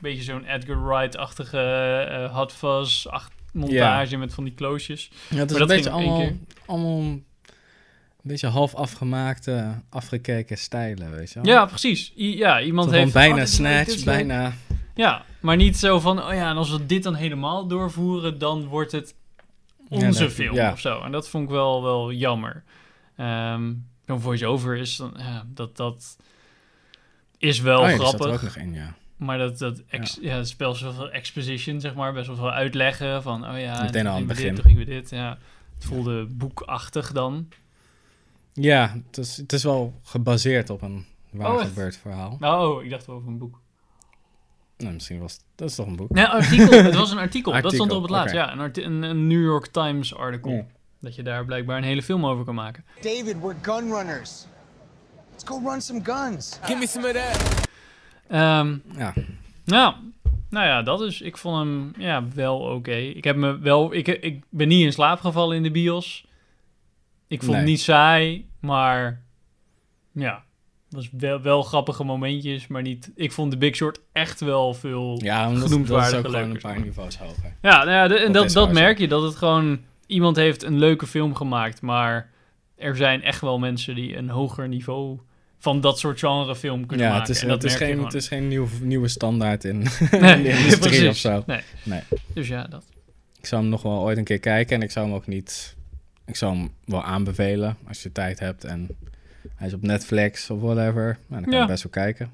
beetje 0.00 0.22
zo'n 0.22 0.44
Edgar 0.44 0.84
Wright-achtige 0.86 1.58
eh 1.58 2.34
hot 2.36 2.52
fuzz 2.52 3.06
montage 3.52 4.16
met 4.16 4.34
van 4.34 4.44
die 4.44 4.52
kloosjes. 4.54 5.10
Ja, 5.30 5.36
het 5.36 5.50
is 5.50 5.52
Maar 5.52 5.60
een 5.68 5.74
beetje 5.76 5.90
allemaal, 5.90 6.28
allemaal 6.66 6.98
een 6.98 7.24
beetje 8.22 8.46
half 8.46 8.74
afgemaakte, 8.74 9.82
afgekeken 9.90 10.58
stijlen, 10.58 11.10
weet 11.10 11.32
je 11.32 11.40
wel? 11.40 11.52
Ja, 11.52 11.66
precies. 11.66 12.12
I- 12.18 12.36
ja, 12.38 12.60
iemand 12.60 12.90
heeft... 12.90 13.12
bijna 13.12 13.40
oh, 13.40 13.46
snatch, 13.46 14.04
bijna... 14.04 14.52
Ja, 14.94 15.24
maar 15.40 15.56
niet 15.56 15.76
zo 15.78 16.00
van... 16.00 16.22
Oh 16.22 16.34
ja, 16.34 16.50
en 16.50 16.56
als 16.56 16.70
we 16.70 16.86
dit 16.86 17.02
dan 17.02 17.14
helemaal 17.14 17.66
doorvoeren, 17.66 18.38
dan 18.38 18.66
wordt 18.66 18.92
het 18.92 19.14
Ja, 19.88 20.06
onze 20.06 20.22
dat- 20.22 20.32
film 20.32 20.54
ja. 20.54 20.72
of 20.72 20.80
zo. 20.80 21.00
En 21.02 21.12
dat 21.12 21.28
vond 21.28 21.44
ik 21.44 21.50
wel, 21.50 21.82
wel 21.82 22.12
jammer. 22.12 22.62
Ehm 23.16 23.72
Zo'n 24.06 24.20
voice-over 24.20 24.76
is 24.76 24.96
dan... 24.96 25.14
Ja, 25.16 25.46
dat, 25.46 25.76
dat 25.76 26.16
is 27.38 27.60
wel 27.60 27.80
oh 27.80 27.88
ja, 27.88 27.96
grappig. 27.96 28.26
er 28.26 28.32
ook 28.32 28.42
nog 28.42 28.56
in, 28.56 28.74
ja. 28.74 28.94
Maar 29.16 29.38
dat, 29.38 29.58
dat 29.58 29.82
ex, 29.88 30.18
ja. 30.20 30.36
het 30.36 30.48
spel 30.48 30.72
is 30.72 30.80
wel 30.80 30.92
veel 30.92 31.10
exposition, 31.10 31.80
zeg 31.80 31.94
maar. 31.94 32.12
Best 32.12 32.26
wel 32.26 32.36
veel 32.36 32.50
uitleggen 32.50 33.22
van, 33.22 33.48
oh 33.48 33.58
ja, 33.58 33.82
Meteen 33.82 34.08
aan 34.08 34.16
het 34.16 34.26
begin. 34.26 34.54
Dit, 34.54 34.64
we 34.64 34.84
dit, 34.84 35.10
ja. 35.10 35.38
Het 35.74 35.84
voelde 35.84 36.24
boekachtig 36.24 37.12
dan. 37.12 37.48
Ja, 38.52 39.00
het 39.06 39.18
is, 39.18 39.36
het 39.36 39.52
is 39.52 39.64
wel 39.64 40.00
gebaseerd 40.02 40.70
op 40.70 40.82
een 40.82 41.06
waar 41.30 41.52
Oh, 41.52 41.60
gebeurd 41.60 41.96
verhaal. 41.96 42.36
Oh, 42.40 42.84
ik 42.84 42.90
dacht 42.90 43.06
wel 43.06 43.16
over 43.16 43.28
een 43.28 43.38
boek. 43.38 43.60
Nou, 44.76 44.92
misschien 44.92 45.18
was 45.18 45.32
het... 45.32 45.44
Dat 45.54 45.68
is 45.68 45.74
toch 45.74 45.86
een 45.86 45.96
boek? 45.96 46.10
Nee, 46.10 46.24
artikel. 46.24 46.82
het 46.82 46.94
was 46.94 47.10
een 47.10 47.18
artikel. 47.18 47.62
Dat 47.62 47.72
stond 47.72 47.90
er 47.90 47.96
op 47.96 48.02
het 48.02 48.10
laatst. 48.10 48.34
Ja, 48.34 48.58
een, 48.58 49.02
een, 49.02 49.26
New 49.26 49.42
York 49.42 49.66
Times 49.66 50.14
artikel. 50.14 50.66
Dat 51.04 51.14
je 51.14 51.22
daar 51.22 51.44
blijkbaar 51.44 51.76
een 51.76 51.82
hele 51.84 52.02
film 52.02 52.26
over 52.26 52.44
kan 52.44 52.54
maken. 52.54 52.84
David, 53.00 53.40
we're 53.40 53.54
gun 53.62 53.92
runners. 53.92 54.46
Let's 55.30 55.44
go 55.44 55.60
run 55.70 55.80
some 55.80 56.00
guns. 56.04 56.58
Ehm, 58.28 58.76
Ja. 58.96 59.12
nou, 59.64 59.94
nou 60.50 60.66
ja, 60.66 60.82
dat 60.82 61.00
is... 61.00 61.20
Ik 61.20 61.36
vond 61.36 61.56
hem 61.58 61.92
ja, 61.98 62.24
wel 62.34 62.58
oké. 62.58 62.94
Ik 62.94 63.24
heb 63.24 63.36
me 63.36 63.58
wel... 63.58 63.94
Ik, 63.94 64.08
ik 64.08 64.44
ben 64.50 64.68
niet 64.68 64.84
in 64.84 64.92
slaap 64.92 65.20
gevallen 65.20 65.56
in 65.56 65.62
de 65.62 65.70
bios. 65.70 66.26
Ik 67.28 67.42
vond 67.42 67.56
het 67.56 67.64
niet 67.66 67.80
saai, 67.80 68.48
maar... 68.60 69.22
Ja, 70.12 70.44
het 70.84 70.94
was 70.94 71.08
wel, 71.18 71.40
wel 71.42 71.62
grappige 71.62 72.04
momentjes, 72.04 72.66
maar 72.66 72.82
niet... 72.82 73.10
Ik 73.14 73.32
vond 73.32 73.50
The 73.50 73.56
Big 73.58 73.74
Short 73.76 74.00
echt 74.12 74.40
wel 74.40 74.74
veel... 74.74 75.18
Ja, 75.22 75.48
omdat 75.48 75.60
dat 75.68 75.70
is 76.06 76.14
ook 76.14 76.24
gewoon 76.24 76.50
een 76.50 76.58
paar 76.60 76.80
niveaus 76.80 77.18
hoger. 77.18 77.56
Ja, 77.62 77.76
nou 77.84 77.90
ja, 77.90 78.08
de- 78.08 78.14
en 78.18 78.32
Dat 78.32 78.50
dat, 78.52 78.72
merk 78.72 78.98
je. 78.98 79.08
Dat 79.08 79.22
het 79.22 79.36
gewoon... 79.36 79.80
Iemand 80.06 80.36
heeft 80.36 80.62
een 80.62 80.78
leuke 80.78 81.06
film 81.06 81.34
gemaakt, 81.34 81.80
maar 81.82 82.30
er 82.76 82.96
zijn 82.96 83.22
echt 83.22 83.40
wel 83.40 83.58
mensen 83.58 83.94
die 83.94 84.16
een 84.16 84.28
hoger 84.28 84.68
niveau 84.68 85.18
van 85.58 85.80
dat 85.80 85.98
soort 85.98 86.18
genre 86.18 86.56
film 86.56 86.86
kunnen 86.86 87.06
Ja, 87.06 87.12
maken. 87.12 87.26
het 87.28 87.36
is, 87.36 87.42
en 87.42 87.48
dat 87.48 87.62
het 87.62 87.70
is 87.70 87.76
geen, 87.76 88.04
het 88.04 88.14
is 88.14 88.28
geen 88.28 88.48
nieuw, 88.48 88.66
nieuwe 88.80 89.08
standaard 89.08 89.64
in, 89.64 89.78
Nee, 90.10 90.36
in 90.36 90.42
de 90.42 90.48
industrie 90.58 90.78
precies. 90.78 91.08
of 91.08 91.16
zo. 91.16 91.42
Nee. 91.46 91.60
Nee. 91.82 92.00
Dus 92.34 92.48
ja, 92.48 92.64
dat. 92.66 92.84
Ik 93.38 93.46
zou 93.46 93.60
hem 93.62 93.70
nog 93.70 93.82
wel 93.82 94.00
ooit 94.00 94.18
een 94.18 94.24
keer 94.24 94.38
kijken 94.40 94.76
en 94.76 94.82
ik 94.82 94.90
zou 94.90 95.06
hem 95.06 95.14
ook 95.14 95.26
niet... 95.26 95.76
Ik 96.26 96.36
zou 96.36 96.56
hem 96.56 96.70
wel 96.84 97.02
aanbevelen 97.02 97.76
als 97.88 98.02
je 98.02 98.12
tijd 98.12 98.38
hebt 98.38 98.64
en 98.64 98.88
hij 99.54 99.66
is 99.66 99.72
op 99.74 99.82
Netflix 99.82 100.50
of 100.50 100.60
whatever. 100.60 101.04
Nou, 101.26 101.40
dan 101.40 101.42
kan 101.42 101.52
Ja. 101.52 101.60
je 101.60 101.66
best 101.66 101.82
wel 101.82 101.92
kijken. 101.92 102.30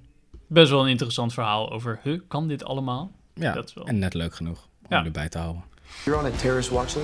Best 0.47 0.71
wel 0.71 0.83
een 0.83 0.89
interessant 0.91 1.33
verhaal 1.35 1.71
over, 1.73 1.99
huh, 2.03 2.21
kan 2.29 2.49
dit 2.49 2.65
allemaal? 2.65 3.11
Ja, 3.35 3.53
Dat 3.53 3.69
is 3.69 3.75
wel- 3.75 3.87
en 3.87 3.99
net 3.99 4.15
leuk 4.15 4.35
genoeg 4.35 4.69
om 4.83 4.87
Ja. 4.97 5.05
erbij 5.05 5.29
te 5.29 5.39
houden. 5.39 5.63
You're 6.05 6.21
on 6.27 6.33
a 6.33 6.37
terrorist 6.37 6.69
watch 6.69 6.97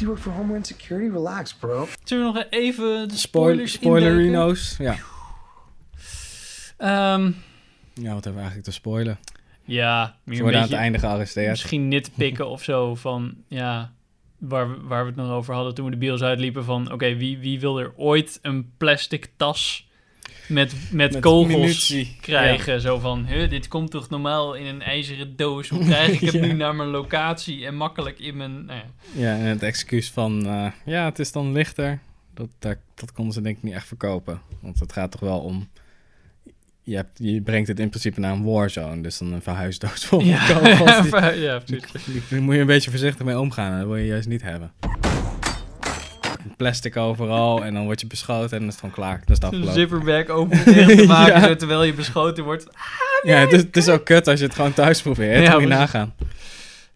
you 0.00 0.10
work 0.10 0.22
for 0.22 0.32
Homeland 0.32 0.66
Security? 0.66 1.10
Relax, 1.12 1.54
bro. 1.54 1.86
Zullen 2.04 2.32
we 2.32 2.32
nog 2.38 2.46
even 2.50 3.08
de 3.08 3.16
Spoil, 3.16 3.44
spoilers 3.44 3.72
spoilerino's. 3.72 4.76
Ja. 4.78 4.96
Ehm, 6.76 7.30
ja, 7.94 8.12
wat 8.14 8.24
hebben 8.24 8.32
we 8.32 8.38
eigenlijk 8.38 8.64
te 8.64 8.72
spoilen? 8.72 9.18
ja, 9.64 10.16
meer 10.24 10.36
een 10.36 10.42
worden 10.42 10.60
aan 10.60 10.66
het 10.68 10.76
einde 10.76 10.98
gearresteerd. 10.98 11.50
misschien 11.50 11.88
nitpikken 11.88 12.48
of 12.48 12.62
zo 12.62 12.94
van, 12.94 13.34
ja, 13.48 13.92
waar, 14.38 14.70
we- 14.70 14.80
waar 14.86 15.02
we 15.02 15.08
het 15.08 15.16
nog 15.18 15.30
over 15.30 15.54
hadden 15.54 15.74
toen 15.74 15.84
we 15.84 15.90
de 15.90 15.96
bios 15.96 16.22
uitliepen 16.22 16.64
van, 16.64 16.92
oké, 16.92 17.14
wie, 17.16 17.38
wie 17.38 17.60
wil 17.60 17.78
er 17.80 17.92
ooit 17.96 18.38
een 18.42 18.70
plastic 18.76 19.28
tas 19.36 19.85
met, 20.48 20.74
met, 20.90 21.12
Met 21.12 21.22
kogels 21.22 21.94
krijgen? 22.20 22.80
Zo 22.80 22.98
van, 22.98 23.26
huh, 23.26 23.50
dit 23.50 23.68
komt 23.68 23.90
toch 23.90 24.08
normaal 24.08 24.54
in 24.54 24.66
een 24.66 24.82
ijzeren 24.82 25.36
doos? 25.36 25.68
Hoe 25.68 25.84
krijg 25.84 26.08
ik 26.12 26.20
het 26.30 26.32
Ja. 26.32 26.40
nu 26.40 26.52
naar 26.52 26.74
mijn 26.74 26.88
locatie 26.88 27.66
en 27.66 27.74
makkelijk 27.76 28.18
in 28.18 28.36
mijn... 28.36 28.64
Nou 28.64 28.78
ja. 28.78 29.22
Ja, 29.22 29.36
en 29.38 29.44
het 29.44 29.62
excuus 29.62 30.10
van, 30.10 30.46
eh, 30.46 30.66
ja, 30.84 31.04
het 31.04 31.18
is 31.18 31.32
dan 31.32 31.52
lichter. 31.52 31.98
Dat, 32.34 32.48
dat, 32.58 32.76
dat 32.94 33.12
konden 33.12 33.34
ze 33.34 33.40
denk 33.40 33.56
ik 33.56 33.62
niet 33.62 33.74
echt 33.74 33.86
verkopen. 33.86 34.40
Want 34.60 34.80
het 34.80 34.92
gaat 34.92 35.10
toch 35.10 35.20
wel 35.20 35.38
om... 35.38 35.68
Je, 36.82 36.96
hebt, 36.96 37.18
je 37.18 37.40
brengt 37.42 37.68
het 37.68 37.80
in 37.80 37.88
principe 37.88 38.20
naar 38.20 38.32
een 38.32 38.44
warzone. 38.44 39.02
Dus 39.02 39.18
dan 39.18 39.32
een 39.32 39.42
verhuisdoos 39.42 40.04
vol 40.04 40.18
kogels. 40.18 41.02
Die, 41.02 41.40
ja, 41.46 41.58
precies. 41.58 42.28
die 42.28 42.40
moet 42.40 42.54
je 42.54 42.60
een 42.60 42.66
beetje 42.66 42.90
voorzichtig 42.90 43.26
mee 43.26 43.38
omgaan. 43.38 43.78
Dat 43.78 43.86
wil 43.86 43.96
je 43.96 44.06
juist 44.06 44.28
niet 44.28 44.42
hebben. 44.42 44.72
Plastic 46.56 46.96
overal 46.96 47.64
en 47.64 47.74
dan 47.74 47.84
word 47.84 48.00
je 48.00 48.06
beschoten 48.06 48.50
en 48.50 48.58
dan 48.58 48.66
is 48.68 48.72
het 48.74 48.80
gewoon 48.80 48.94
klaar. 48.94 49.18
Dat 49.24 49.28
is 49.28 49.34
het 49.34 49.42
Een 49.42 49.48
afgelopen. 49.48 49.74
zipperback 49.74 50.28
open 50.30 50.64
te 50.64 51.04
maken 51.08 51.48
Ja. 51.48 51.56
terwijl 51.56 51.82
je 51.84 51.92
beschoten 51.94 52.44
wordt. 52.44 52.66
Ja, 53.22 53.36
het 53.38 53.52
is, 53.52 53.60
het 53.60 53.76
is 53.76 53.88
ook 53.88 54.04
kut 54.04 54.28
als 54.28 54.38
je 54.40 54.46
het 54.46 54.54
gewoon 54.54 54.72
thuis 54.72 55.02
probeert. 55.02 55.46
Ja, 55.46 55.58
moet 55.58 55.68
nagaan. 55.68 56.14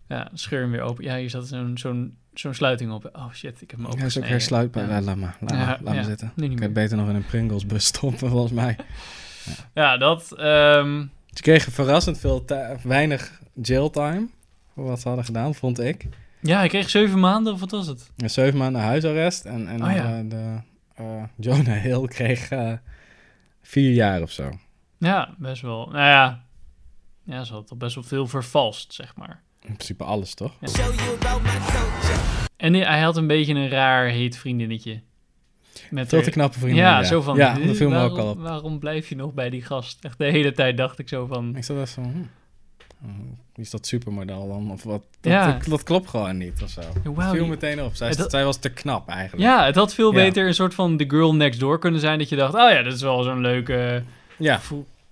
Ja, 0.08 0.28
scheur 0.34 0.60
hem 0.60 0.70
weer 0.70 0.80
open. 0.80 1.04
Ja, 1.04 1.16
hier 1.16 1.30
zat 1.30 1.46
zo'n 1.48 1.78
zo'n 1.78 2.16
zo'n 2.34 2.54
sluiting 2.54 2.92
op. 2.92 3.10
Oh 3.12 3.32
shit, 3.32 3.60
ik 3.60 3.70
heb 3.70 3.78
hem 3.78 3.86
Ja, 3.88 3.92
open. 3.92 4.06
is 4.06 4.18
ook 4.18 4.24
weer 4.26 4.40
sluitbaar. 4.40 4.88
Ja, 4.88 5.00
laat 5.00 5.16
maar, 5.16 5.36
laat, 5.40 5.50
Ja, 5.50 5.78
maar, 5.82 5.94
laat 5.94 6.04
zitten. 6.04 6.32
Nu 6.36 6.46
niet 6.46 6.56
Ik 6.56 6.62
heb 6.62 6.72
beter 6.74 6.96
nog 6.96 7.08
in 7.08 7.14
een 7.14 7.24
Pringles 7.26 7.66
bus 7.66 7.84
stoppen 7.84 8.28
volgens 8.36 8.52
mij. 8.52 8.76
Ja, 9.74 9.96
dat. 9.96 10.32
ehm, 10.32 11.04
Ze 11.32 11.42
kregen 11.42 11.72
verrassend 11.72 12.18
veel 12.18 12.44
weinig 12.82 13.40
jailtime 13.62 14.28
voor 14.74 14.84
wat 14.84 15.00
ze 15.00 15.06
hadden 15.08 15.24
gedaan, 15.26 15.54
vond 15.54 15.80
ik. 15.80 16.06
Ja, 16.40 16.58
hij 16.58 16.68
kreeg 16.68 16.90
zeven 16.90 17.20
maanden, 17.20 17.52
of 17.52 17.60
wat 17.60 17.70
was 17.70 17.86
het? 17.86 18.10
En 18.16 18.30
zeven 18.30 18.58
maanden 18.58 18.82
huisarrest 18.82 19.44
en, 19.44 19.68
en 19.68 19.84
Oh 19.84 19.92
ja. 19.92 20.18
eh, 20.18 20.28
de, 20.28 20.56
eh, 20.94 21.22
Jonah 21.36 21.80
Hill 21.82 22.06
kreeg 22.06 22.50
eh, 22.50 22.72
vier 23.62 23.92
jaar 23.92 24.22
of 24.22 24.30
zo. 24.30 24.50
Ja, 24.98 25.34
best 25.38 25.62
wel. 25.62 25.86
Nou 25.86 26.04
ja, 26.04 26.44
ja, 27.24 27.44
ze 27.44 27.52
had 27.52 27.66
toch 27.66 27.78
best 27.78 27.94
wel 27.94 28.04
veel 28.04 28.26
vervalst, 28.26 28.92
zeg 28.92 29.16
maar. 29.16 29.42
In 29.60 29.72
principe 29.74 30.04
alles, 30.04 30.34
toch? 30.34 30.52
En 32.56 32.74
hij 32.74 33.00
had 33.00 33.16
een 33.16 33.26
beetje 33.26 33.54
een 33.54 33.68
raar 33.68 34.06
heet 34.08 34.36
vriendinnetje. 34.36 35.00
Met 35.90 36.10
haar- 36.12 36.22
te 36.22 36.30
knappe 36.30 36.58
vrienden. 36.58 36.82
Ja, 36.84 37.02
zo 37.04 37.20
van. 37.20 37.36
Ja, 37.36 37.54
dat 37.54 37.76
viel 37.76 37.88
me 37.88 37.94
waarom, 37.94 38.12
ook 38.12 38.18
al 38.18 38.30
op. 38.30 38.38
Waarom 38.40 38.78
blijf 38.78 39.08
je 39.08 39.16
nog 39.16 39.34
bij 39.34 39.50
die 39.50 39.62
gast? 39.62 40.04
Echt 40.04 40.18
de 40.18 40.24
hele 40.24 40.52
tijd 40.52 40.76
dacht 40.76 40.98
ik 40.98 41.08
zo 41.08 41.26
van. 41.26 41.56
Ik 41.56 41.64
zat 41.64 41.80
echt 41.80 41.90
zo, 41.92 42.02
hm, 42.02 42.22
is 43.54 43.70
dat 43.70 43.86
supermodel 43.86 44.48
dan? 44.48 44.70
Of 44.70 44.82
wat? 44.82 45.02
Dat, 45.20 45.32
Ja. 45.32 45.52
dat, 45.52 45.64
dat 45.64 45.82
klopt 45.82 46.08
gewoon 46.08 46.36
niet 46.36 46.62
of 46.62 46.68
zo. 46.70 46.80
Viel 47.14 47.32
die- 47.32 47.44
meteen 47.46 47.82
op. 47.82 47.94
Zij, 47.94 48.08
Ja, 48.10 48.14
dat- 48.16 48.30
zij 48.30 48.44
was 48.44 48.56
te 48.56 48.68
knap 48.68 49.08
eigenlijk. 49.08 49.42
Ja, 49.42 49.64
het 49.64 49.74
had 49.74 49.94
veel 49.94 50.10
Ja. 50.10 50.16
beter 50.16 50.46
een 50.46 50.54
soort 50.54 50.74
van 50.74 50.96
The 50.96 51.04
Girl 51.08 51.34
Next 51.34 51.60
Door 51.60 51.78
kunnen 51.78 52.00
zijn. 52.00 52.18
Dat 52.18 52.28
je 52.28 52.36
dacht, 52.36 52.54
oh 52.54 52.70
ja, 52.70 52.82
dat 52.82 52.92
is 52.92 53.02
wel 53.02 53.22
zo'n 53.22 53.40
leuke, 53.40 54.02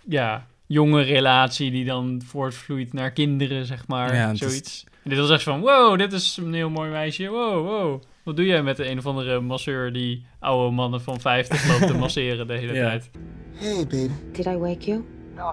Ja. 0.06 0.46
jonge 0.66 1.02
relatie 1.02 1.70
die 1.70 1.84
dan 1.84 2.22
voortvloeit 2.24 2.92
naar 2.92 3.10
kinderen, 3.10 3.66
zeg 3.66 3.86
maar. 3.86 4.14
Ja, 4.14 4.30
is- 4.30 4.38
zoiets. 4.38 4.84
En 5.04 5.10
dit 5.10 5.18
was 5.18 5.30
echt 5.30 5.42
van, 5.42 5.60
wow, 5.60 5.98
dit 5.98 6.12
is 6.12 6.36
een 6.36 6.54
heel 6.54 6.70
mooi 6.70 6.90
meisje. 6.90 7.28
Wow, 7.28 7.66
wow. 7.66 8.02
Wat 8.22 8.36
doe 8.36 8.46
jij 8.46 8.62
met 8.62 8.76
de 8.76 8.90
een 8.90 8.98
of 8.98 9.06
andere 9.06 9.40
masseur 9.40 9.92
die 9.92 10.24
oude 10.38 10.74
mannen 10.74 11.00
van 11.02 11.20
50 11.20 11.68
loopt 11.68 11.86
te 11.86 11.98
masseren 12.04 12.46
de 12.46 12.52
hele 12.58 12.72
Ja. 12.74 12.88
tijd? 12.88 13.10
Hey, 13.54 13.86
babe. 13.86 14.10
Did 14.32 14.46
I 14.46 14.56
wake 14.56 14.84
you? 14.90 15.04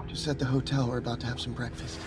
Just 0.06 0.28
at 0.28 0.38
the 0.38 0.44
hotel. 0.46 0.86
We're 0.88 0.98
about 0.98 1.20
to 1.20 1.26
have 1.26 1.38
some 1.38 1.54
breakfast. 1.54 1.98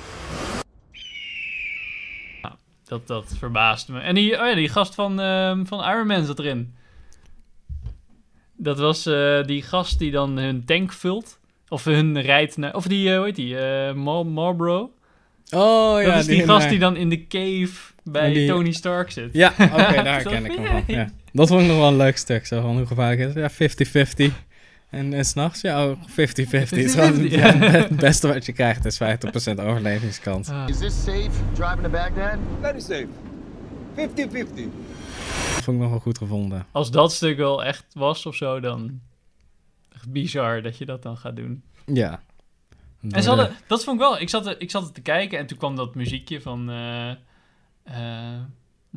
Dat, 2.84 3.08
dat 3.08 3.36
verbaasde 3.38 3.92
me. 3.92 4.00
En 4.00 4.16
die, 4.16 4.40
oh 4.40 4.48
ja, 4.48 4.56
die 4.56 4.70
gast 4.70 4.96
van, 4.96 5.20
ehm, 5.20 5.66
van 5.66 5.84
Iron 5.84 6.08
Man 6.08 6.26
zat 6.26 6.40
erin. 6.40 6.74
Dat 8.58 8.80
was 8.80 9.06
eh, 9.06 9.44
die 9.44 9.62
gast 9.62 10.00
die 10.00 10.12
dan 10.12 10.38
hun 10.38 10.66
tank 10.66 10.92
vult. 10.94 11.40
Of 11.68 11.84
hun 11.84 12.22
rijdt 12.22 12.58
naar... 12.58 12.76
Of 12.76 12.88
die, 12.88 13.10
eh, 13.12 13.16
hoe 13.18 13.26
heet 13.26 13.36
die? 13.36 13.58
eh, 13.58 13.94
Mar 13.94 14.26
Marlboro. 14.26 14.92
Oh 15.52 16.02
ja, 16.02 16.06
dat 16.10 16.20
is 16.20 16.26
die, 16.26 16.44
gast 16.46 16.60
naar- 16.60 16.70
die 16.70 16.80
dan 16.80 16.96
in 16.96 17.10
de 17.10 17.28
cave 17.28 17.94
bij 18.04 18.34
die- 18.34 18.48
Tony 18.48 18.72
Stark 18.72 19.12
zit. 19.12 19.34
Ja, 19.34 19.54
oké, 19.74 20.04
daar 20.04 20.22
ken 20.24 20.46
ik 20.46 20.52
hem 20.52 20.66
van. 20.66 20.84
Ja. 20.96 21.10
Dat 21.34 21.48
vond 21.48 21.62
ik 21.62 21.68
nog 21.68 21.78
wel 21.78 21.88
een 21.88 21.98
leuk 21.98 22.18
stuk. 22.18 22.46
Zo 22.46 22.62
van 22.62 22.78
hoe 22.78 22.86
gevaarlijk 22.86 23.36
is? 23.36 23.58
Ja, 23.60 24.32
50-50. 24.32 24.34
En, 24.90 25.14
en 25.14 25.26
s'nachts, 25.26 25.62
ja, 25.62 25.90
oh, 25.90 25.98
50-50. 26.10 26.14
Het 26.14 27.96
beste 28.00 28.28
wat 28.28 28.46
je 28.46 28.54
krijgt 28.54 28.86
is 28.86 29.00
50% 29.02 29.06
overlevingskans. 29.56 30.50
Ah. 30.50 30.70
Is 30.70 30.78
this 30.78 31.04
safe 31.04 31.30
driving 31.54 31.84
to 31.84 31.90
Baghdad? 31.90 32.38
Very 32.62 32.80
safe. 32.80 33.08
50-50. 33.96 34.72
Dat 35.56 35.64
vond 35.64 35.78
ik 35.78 35.84
nog 35.84 35.90
wel 35.90 36.00
goed 36.00 36.18
gevonden. 36.18 36.66
Als 36.72 36.92
dat 36.92 37.14
stuk 37.14 37.38
wel 37.38 37.64
echt 37.64 37.86
was 37.94 38.26
of 38.26 38.36
zo, 38.36 38.60
dan... 38.60 39.00
Echt 39.96 40.12
bizar 40.12 40.62
dat 40.62 40.78
je 40.78 40.86
dat 40.86 41.04
dan 41.04 41.18
gaat 41.18 41.36
doen. 41.36 41.64
Ja. 41.86 42.22
En 43.10 43.24
ze 43.24 43.30
hadden, 43.30 43.56
dat 43.68 43.84
vond 43.84 44.00
ik 44.00 44.08
wel. 44.08 44.20
Ik 44.20 44.30
zat, 44.30 44.46
er, 44.46 44.62
ik 44.62 44.72
zat 44.72 44.88
er 44.88 44.92
te 44.92 45.02
kijken 45.02 45.40
en 45.40 45.46
toen 45.46 45.58
kwam 45.58 45.76
dat 45.76 45.96
muziekje 45.96 46.42
van 46.42 46.70
eh, 46.70 47.10
eh, 47.84 48.42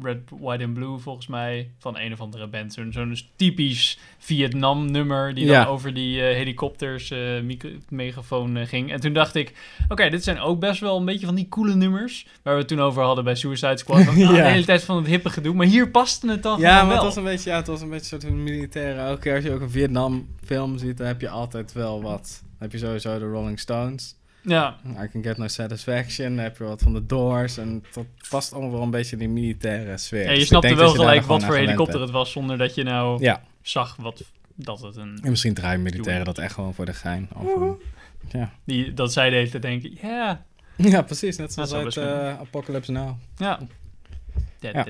Red, 0.03 0.19
White 0.41 0.65
and 0.65 0.75
Blue, 0.75 0.99
volgens 0.99 1.27
mij, 1.27 1.71
van 1.79 1.99
een 1.99 2.13
of 2.13 2.21
andere 2.21 2.47
band. 2.49 2.73
Zo'n 2.73 2.93
zo'n 2.93 3.17
typisch 3.37 3.99
Vietnam-nummer 4.19 5.35
die 5.35 5.47
dan 5.47 5.67
over 5.67 5.95
die 5.95 6.21
eh, 6.23 6.37
helikopters, 6.37 7.11
micro- 7.43 7.69
megafoon 7.89 8.57
eh, 8.57 8.67
ging. 8.67 8.93
En 8.93 9.01
toen 9.01 9.13
dacht 9.13 9.35
ik, 9.35 9.53
oké, 9.89 10.09
dit 10.11 10.25
zijn 10.25 10.39
ook 10.41 10.61
best 10.61 10.81
wel 10.81 10.97
een 10.99 11.05
beetje 11.05 11.27
van 11.27 11.35
die 11.35 11.49
coole 11.49 11.75
nummers, 11.75 12.27
waar 12.43 12.53
we 12.55 12.59
het 12.61 12.69
toen 12.69 12.81
over 12.81 13.03
hadden 13.03 13.25
bij 13.25 13.35
Suicide 13.35 13.77
Squad. 13.77 14.03
Van, 14.05 14.15
ah, 14.15 14.19
Ja. 14.21 14.33
De 14.33 14.43
hele 14.43 14.65
tijd 14.65 14.83
van 14.85 14.97
het 14.97 15.07
hippe 15.07 15.31
gedoe, 15.31 15.55
maar 15.55 15.67
hier 15.67 15.91
paste 15.91 16.31
het 16.31 16.43
dan 16.43 16.61
Ja, 16.61 16.71
maar 16.73 16.81
het 16.85 16.93
wel. 16.95 17.05
was 17.05 17.17
een 17.17 17.25
beetje, 17.25 17.51
ja, 17.51 17.57
het 17.57 17.67
was 17.67 17.81
een 17.81 17.89
beetje 17.91 18.15
een 18.15 18.21
soort 18.21 18.33
van 18.33 18.43
militaire. 18.43 19.01
Elke 19.01 19.21
keer 19.21 19.35
als 19.35 19.45
je 19.45 19.53
ook 19.53 19.61
een 19.61 19.71
Vietnam 19.71 20.29
film 20.45 20.79
ziet, 20.79 20.97
dan 20.99 21.07
heb 21.07 21.21
je 21.21 21.29
altijd 21.29 21.73
wel 21.73 22.03
wat. 22.03 22.39
Dan 22.43 22.51
heb 22.59 22.73
je 22.73 22.79
sowieso 22.79 23.19
de 23.19 23.25
Rolling 23.25 23.59
Stones. 23.61 24.17
Ja, 24.43 24.77
I 25.03 25.09
Can 25.09 25.23
Get 25.23 25.37
No 25.37 25.49
Satisfaction. 25.49 26.29
Dan 26.37 26.45
heb 26.45 26.57
je 26.59 26.65
wat 26.65 26.83
van 26.83 26.93
de 26.93 27.07
Doors. 27.07 27.57
En 27.57 27.85
dat 27.93 28.05
past 28.29 28.53
allemaal 28.53 28.71
wel 28.71 28.83
een 28.83 28.91
beetje 28.91 29.13
in 29.13 29.19
die 29.19 29.29
militaire 29.29 29.97
sfeer. 29.99 30.25
Dus 30.27 30.35
je 30.35 30.41
ik 30.41 30.47
snapte 30.47 30.75
wel 30.75 30.89
gelijk 30.89 31.25
wat 31.25 31.45
voor 31.45 31.55
helikopter 31.57 32.01
het 32.01 32.11
was, 32.11 32.33
zonder 32.33 32.59
dat 32.59 32.75
je 32.75 32.83
nou. 32.83 33.23
Ja, 33.23 33.43
zag 33.63 33.97
wat, 33.97 34.23
dat 34.55 34.81
het 34.81 34.97
een... 34.97 35.19
en 35.23 35.31
misschien 35.31 35.55
draaien 35.55 35.83
militairen 35.83 36.25
dat 36.25 36.39
echt 36.39 36.55
gewoon 36.55 36.75
voor 36.75 36.85
de 36.87 36.93
gein. 36.95 37.29
Of, 37.35 37.55
een- 37.57 37.77
ja. 38.29 38.53
Die, 38.65 38.95
dat 38.95 39.13
zij 39.13 39.31
de 39.31 39.37
hele 39.37 39.51
tijd 39.51 39.63
denken, 39.63 39.99
ja, 40.03 40.45
ja, 40.77 41.03
precies. 41.03 41.37
Net 41.37 41.53
zoals 41.53 41.73
uit 41.73 41.97
eh, 41.97 42.39
Apocalypse 42.41 42.93
Now. 42.93 43.17
Ja. 43.37 43.59
Ja. 44.61 44.85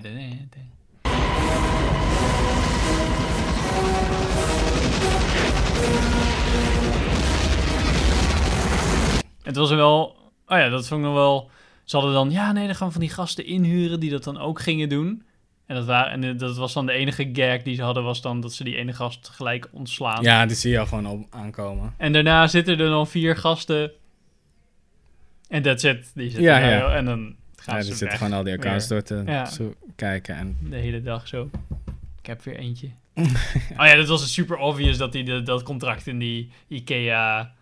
Het 9.43 9.57
was 9.57 9.71
wel... 9.71 10.17
Oh 10.47 10.59
ja, 10.59 10.69
dat 10.69 10.89
vond 10.89 11.01
ik 11.01 11.07
nog 11.07 11.17
wel... 11.17 11.51
Ze 11.85 11.97
hadden 11.97 12.15
dan... 12.15 12.31
Ja, 12.31 12.53
nee, 12.53 12.67
dan 12.67 12.75
gaan 12.75 12.87
we 12.87 12.93
van 12.93 13.01
die 13.03 13.11
gasten 13.11 13.47
inhuren 13.47 14.01
die 14.01 14.11
dat 14.11 14.25
dan 14.25 14.39
ook 14.39 14.61
gingen 14.61 14.89
doen. 14.89 15.23
En 15.67 15.75
dat, 15.77 15.85
waren, 15.87 16.23
en 16.25 16.37
dat 16.37 16.57
was 16.57 16.73
dan 16.73 16.87
de 16.87 16.93
enige 16.93 17.29
gag 17.33 17.63
die 17.63 17.75
ze 17.75 17.83
hadden... 17.83 18.03
was 18.03 18.21
dan 18.23 18.41
dat 18.41 18.53
ze 18.53 18.65
die 18.65 18.77
ene 18.77 18.93
gast 18.93 19.29
gelijk 19.29 19.69
ontslaan. 19.73 20.23
Ja, 20.23 20.47
die 20.47 20.57
zie 20.57 20.71
je 20.71 20.79
al 20.79 20.87
gewoon 20.87 21.07
op 21.07 21.27
aankomen. 21.31 21.95
En 21.97 22.13
daarna 22.13 22.47
zitten 22.47 22.79
er 22.79 22.89
dan 22.89 23.07
vier 23.09 23.37
gasten... 23.37 23.91
En 25.49 25.63
that's 25.63 25.85
it. 25.85 26.11
Die 26.15 26.25
zitten 26.31 26.43
Ja, 26.43 26.59
ja. 26.59 26.95
En 26.95 27.05
dan 27.05 27.35
gaan 27.57 27.75
Ja, 27.77 27.83
ze 27.83 27.89
die 27.89 27.97
zitten 27.97 28.19
gewoon 28.19 28.33
al 28.33 28.43
die 28.43 28.53
accounts 28.55 28.89
door 28.89 29.03
te 29.03 29.23
Ja. 29.27 29.49
kijken. 29.97 30.37
En 30.37 30.57
De 30.71 30.77
hele 30.77 31.03
dag 31.03 31.29
zo. 31.29 31.51
Ik 32.21 32.27
heb 32.27 32.43
weer 32.43 32.57
eentje. 32.57 32.89
oh 33.79 33.87
ja, 33.87 33.95
dat 33.95 34.09
was 34.09 34.33
super 34.33 34.57
obvious 34.57 34.97
dat 34.97 35.13
hij 35.13 35.23
de- 35.23 35.43
dat 35.43 35.63
contract 35.63 36.07
in 36.07 36.19
die 36.19 36.51
Ikea... 36.69 37.53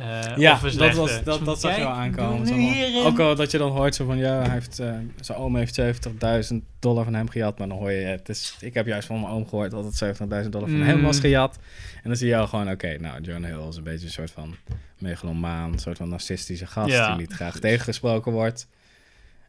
eh 0.00 0.36
Ja, 0.36 0.58
dat, 0.76 0.94
was, 0.94 1.10
Zo 1.14 1.22
dat, 1.22 1.44
dat 1.44 1.60
zag 1.60 1.76
je 1.76 1.80
wel 1.82 1.90
aankomen. 1.90 3.04
ook 3.06 3.18
al 3.18 3.34
dat 3.34 3.50
je 3.50 3.58
dan 3.58 3.70
hoort 3.70 3.94
zo 3.94 4.06
van, 4.06 4.16
ja, 4.18 4.40
hij 4.42 4.50
heeft, 4.50 4.78
eh, 4.78 4.94
zijn 5.20 5.38
oom 5.38 5.56
heeft 5.56 5.74
70.000 5.74 6.62
dollar 6.78 7.04
van 7.04 7.14
hem 7.14 7.28
gejat. 7.28 7.58
Maar 7.58 7.68
dan 7.68 7.78
hoor 7.78 7.90
je, 7.90 8.04
het 8.06 8.28
is, 8.28 8.56
ik 8.60 8.74
heb 8.74 8.86
juist 8.86 9.06
van 9.06 9.20
mijn 9.20 9.32
oom 9.32 9.48
gehoord 9.48 9.70
dat 9.70 9.84
het 9.84 9.96
70.000 10.44 10.48
dollar 10.52 10.68
van 10.68 10.78
Mm. 10.78 10.84
hem 10.86 11.02
was 11.02 11.20
gejat. 11.20 11.58
En 11.94 12.08
dan 12.08 12.16
zie 12.16 12.28
je 12.28 12.36
al 12.36 12.46
gewoon, 12.46 12.70
oké, 12.70 12.96
nou, 12.98 13.20
John 13.20 13.44
Hill 13.44 13.68
is 13.68 13.76
een 13.76 13.82
beetje 13.82 14.06
een 14.06 14.12
soort 14.12 14.30
van 14.30 14.56
megalomaan, 14.98 15.72
een 15.72 15.78
soort 15.78 15.96
van 15.96 16.08
narcistische 16.08 16.66
gast 16.66 16.90
Ja. 16.92 17.08
die 17.08 17.16
niet 17.20 17.32
graag 17.32 17.58
tegengesproken 17.58 18.32
wordt. 18.32 18.68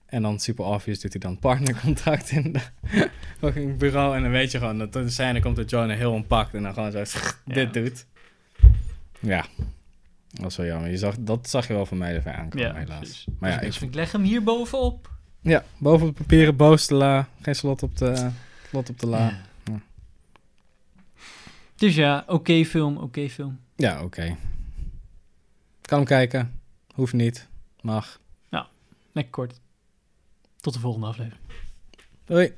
En 0.05 0.22
dan 0.22 0.39
super 0.39 0.65
obvious 0.65 1.00
doet 1.00 1.12
hij 1.12 1.22
dan 1.22 1.39
partnercontract 1.39 2.29
in 2.31 2.51
de 2.53 2.60
fucking 3.39 3.77
bureau. 3.77 4.15
En 4.15 4.22
dan 4.22 4.31
weet 4.31 4.51
je 4.51 4.58
gewoon 4.58 4.77
dat 4.77 4.93
de 4.93 5.10
scène 5.10 5.39
komt 5.39 5.55
dat 5.55 5.70
Jonah 5.70 5.98
Hill 5.98 6.12
hem 6.12 6.27
pakt 6.27 6.53
en 6.53 6.63
dan 6.63 6.74
gewoon 6.74 6.91
zo 6.91 7.20
dit 7.46 7.74
doet. 7.74 8.05
Ja, 9.20 9.46
dat 10.31 10.41
was 10.43 10.55
wel 10.57 10.65
jammer. 10.65 10.89
Je 10.89 10.97
zag, 10.97 11.15
dat 11.19 11.50
zag 11.50 11.67
je 11.67 11.73
wel 11.73 11.85
van 11.85 11.97
mij 11.97 12.15
ervan 12.15 12.33
aankomen, 12.33 12.67
Ja, 12.67 12.73
helaas. 12.73 12.97
precies. 13.00 13.25
Maar 13.39 13.51
ja, 13.51 13.57
Dus 13.59 13.81
ik, 13.81 13.93
leg 13.93 14.11
hem 14.11 14.23
hier 14.23 14.43
bovenop. 14.43 15.11
ja, 15.41 15.63
boven 15.77 16.07
de 16.07 16.13
papieren 16.13 16.55
boos 16.55 16.88
de 16.88 16.95
la. 16.95 17.27
Geen 17.41 17.55
slot 17.55 17.83
op 17.83 17.97
de, 17.97 18.29
slot 18.69 18.89
op 18.89 19.00
de 19.00 19.07
la. 19.07 19.41
Dus 21.75 21.95
ja, 21.95 22.23
oké 22.27 22.63
film, 22.65 22.97
oké 22.97 23.29
film. 23.29 23.59
Ja, 23.75 24.03
oké. 24.03 24.35
Kan 25.81 25.97
hem 25.97 26.07
kijken. 26.07 26.59
Hoeft 26.93 27.13
niet. 27.13 27.47
Mag. 27.81 28.19
Lekker 29.13 29.31
kort. 29.33 29.59
Tot 30.59 30.73
de 30.73 30.79
volgende 30.79 31.07
aflevering. 31.07 31.41
Doei. 32.25 32.53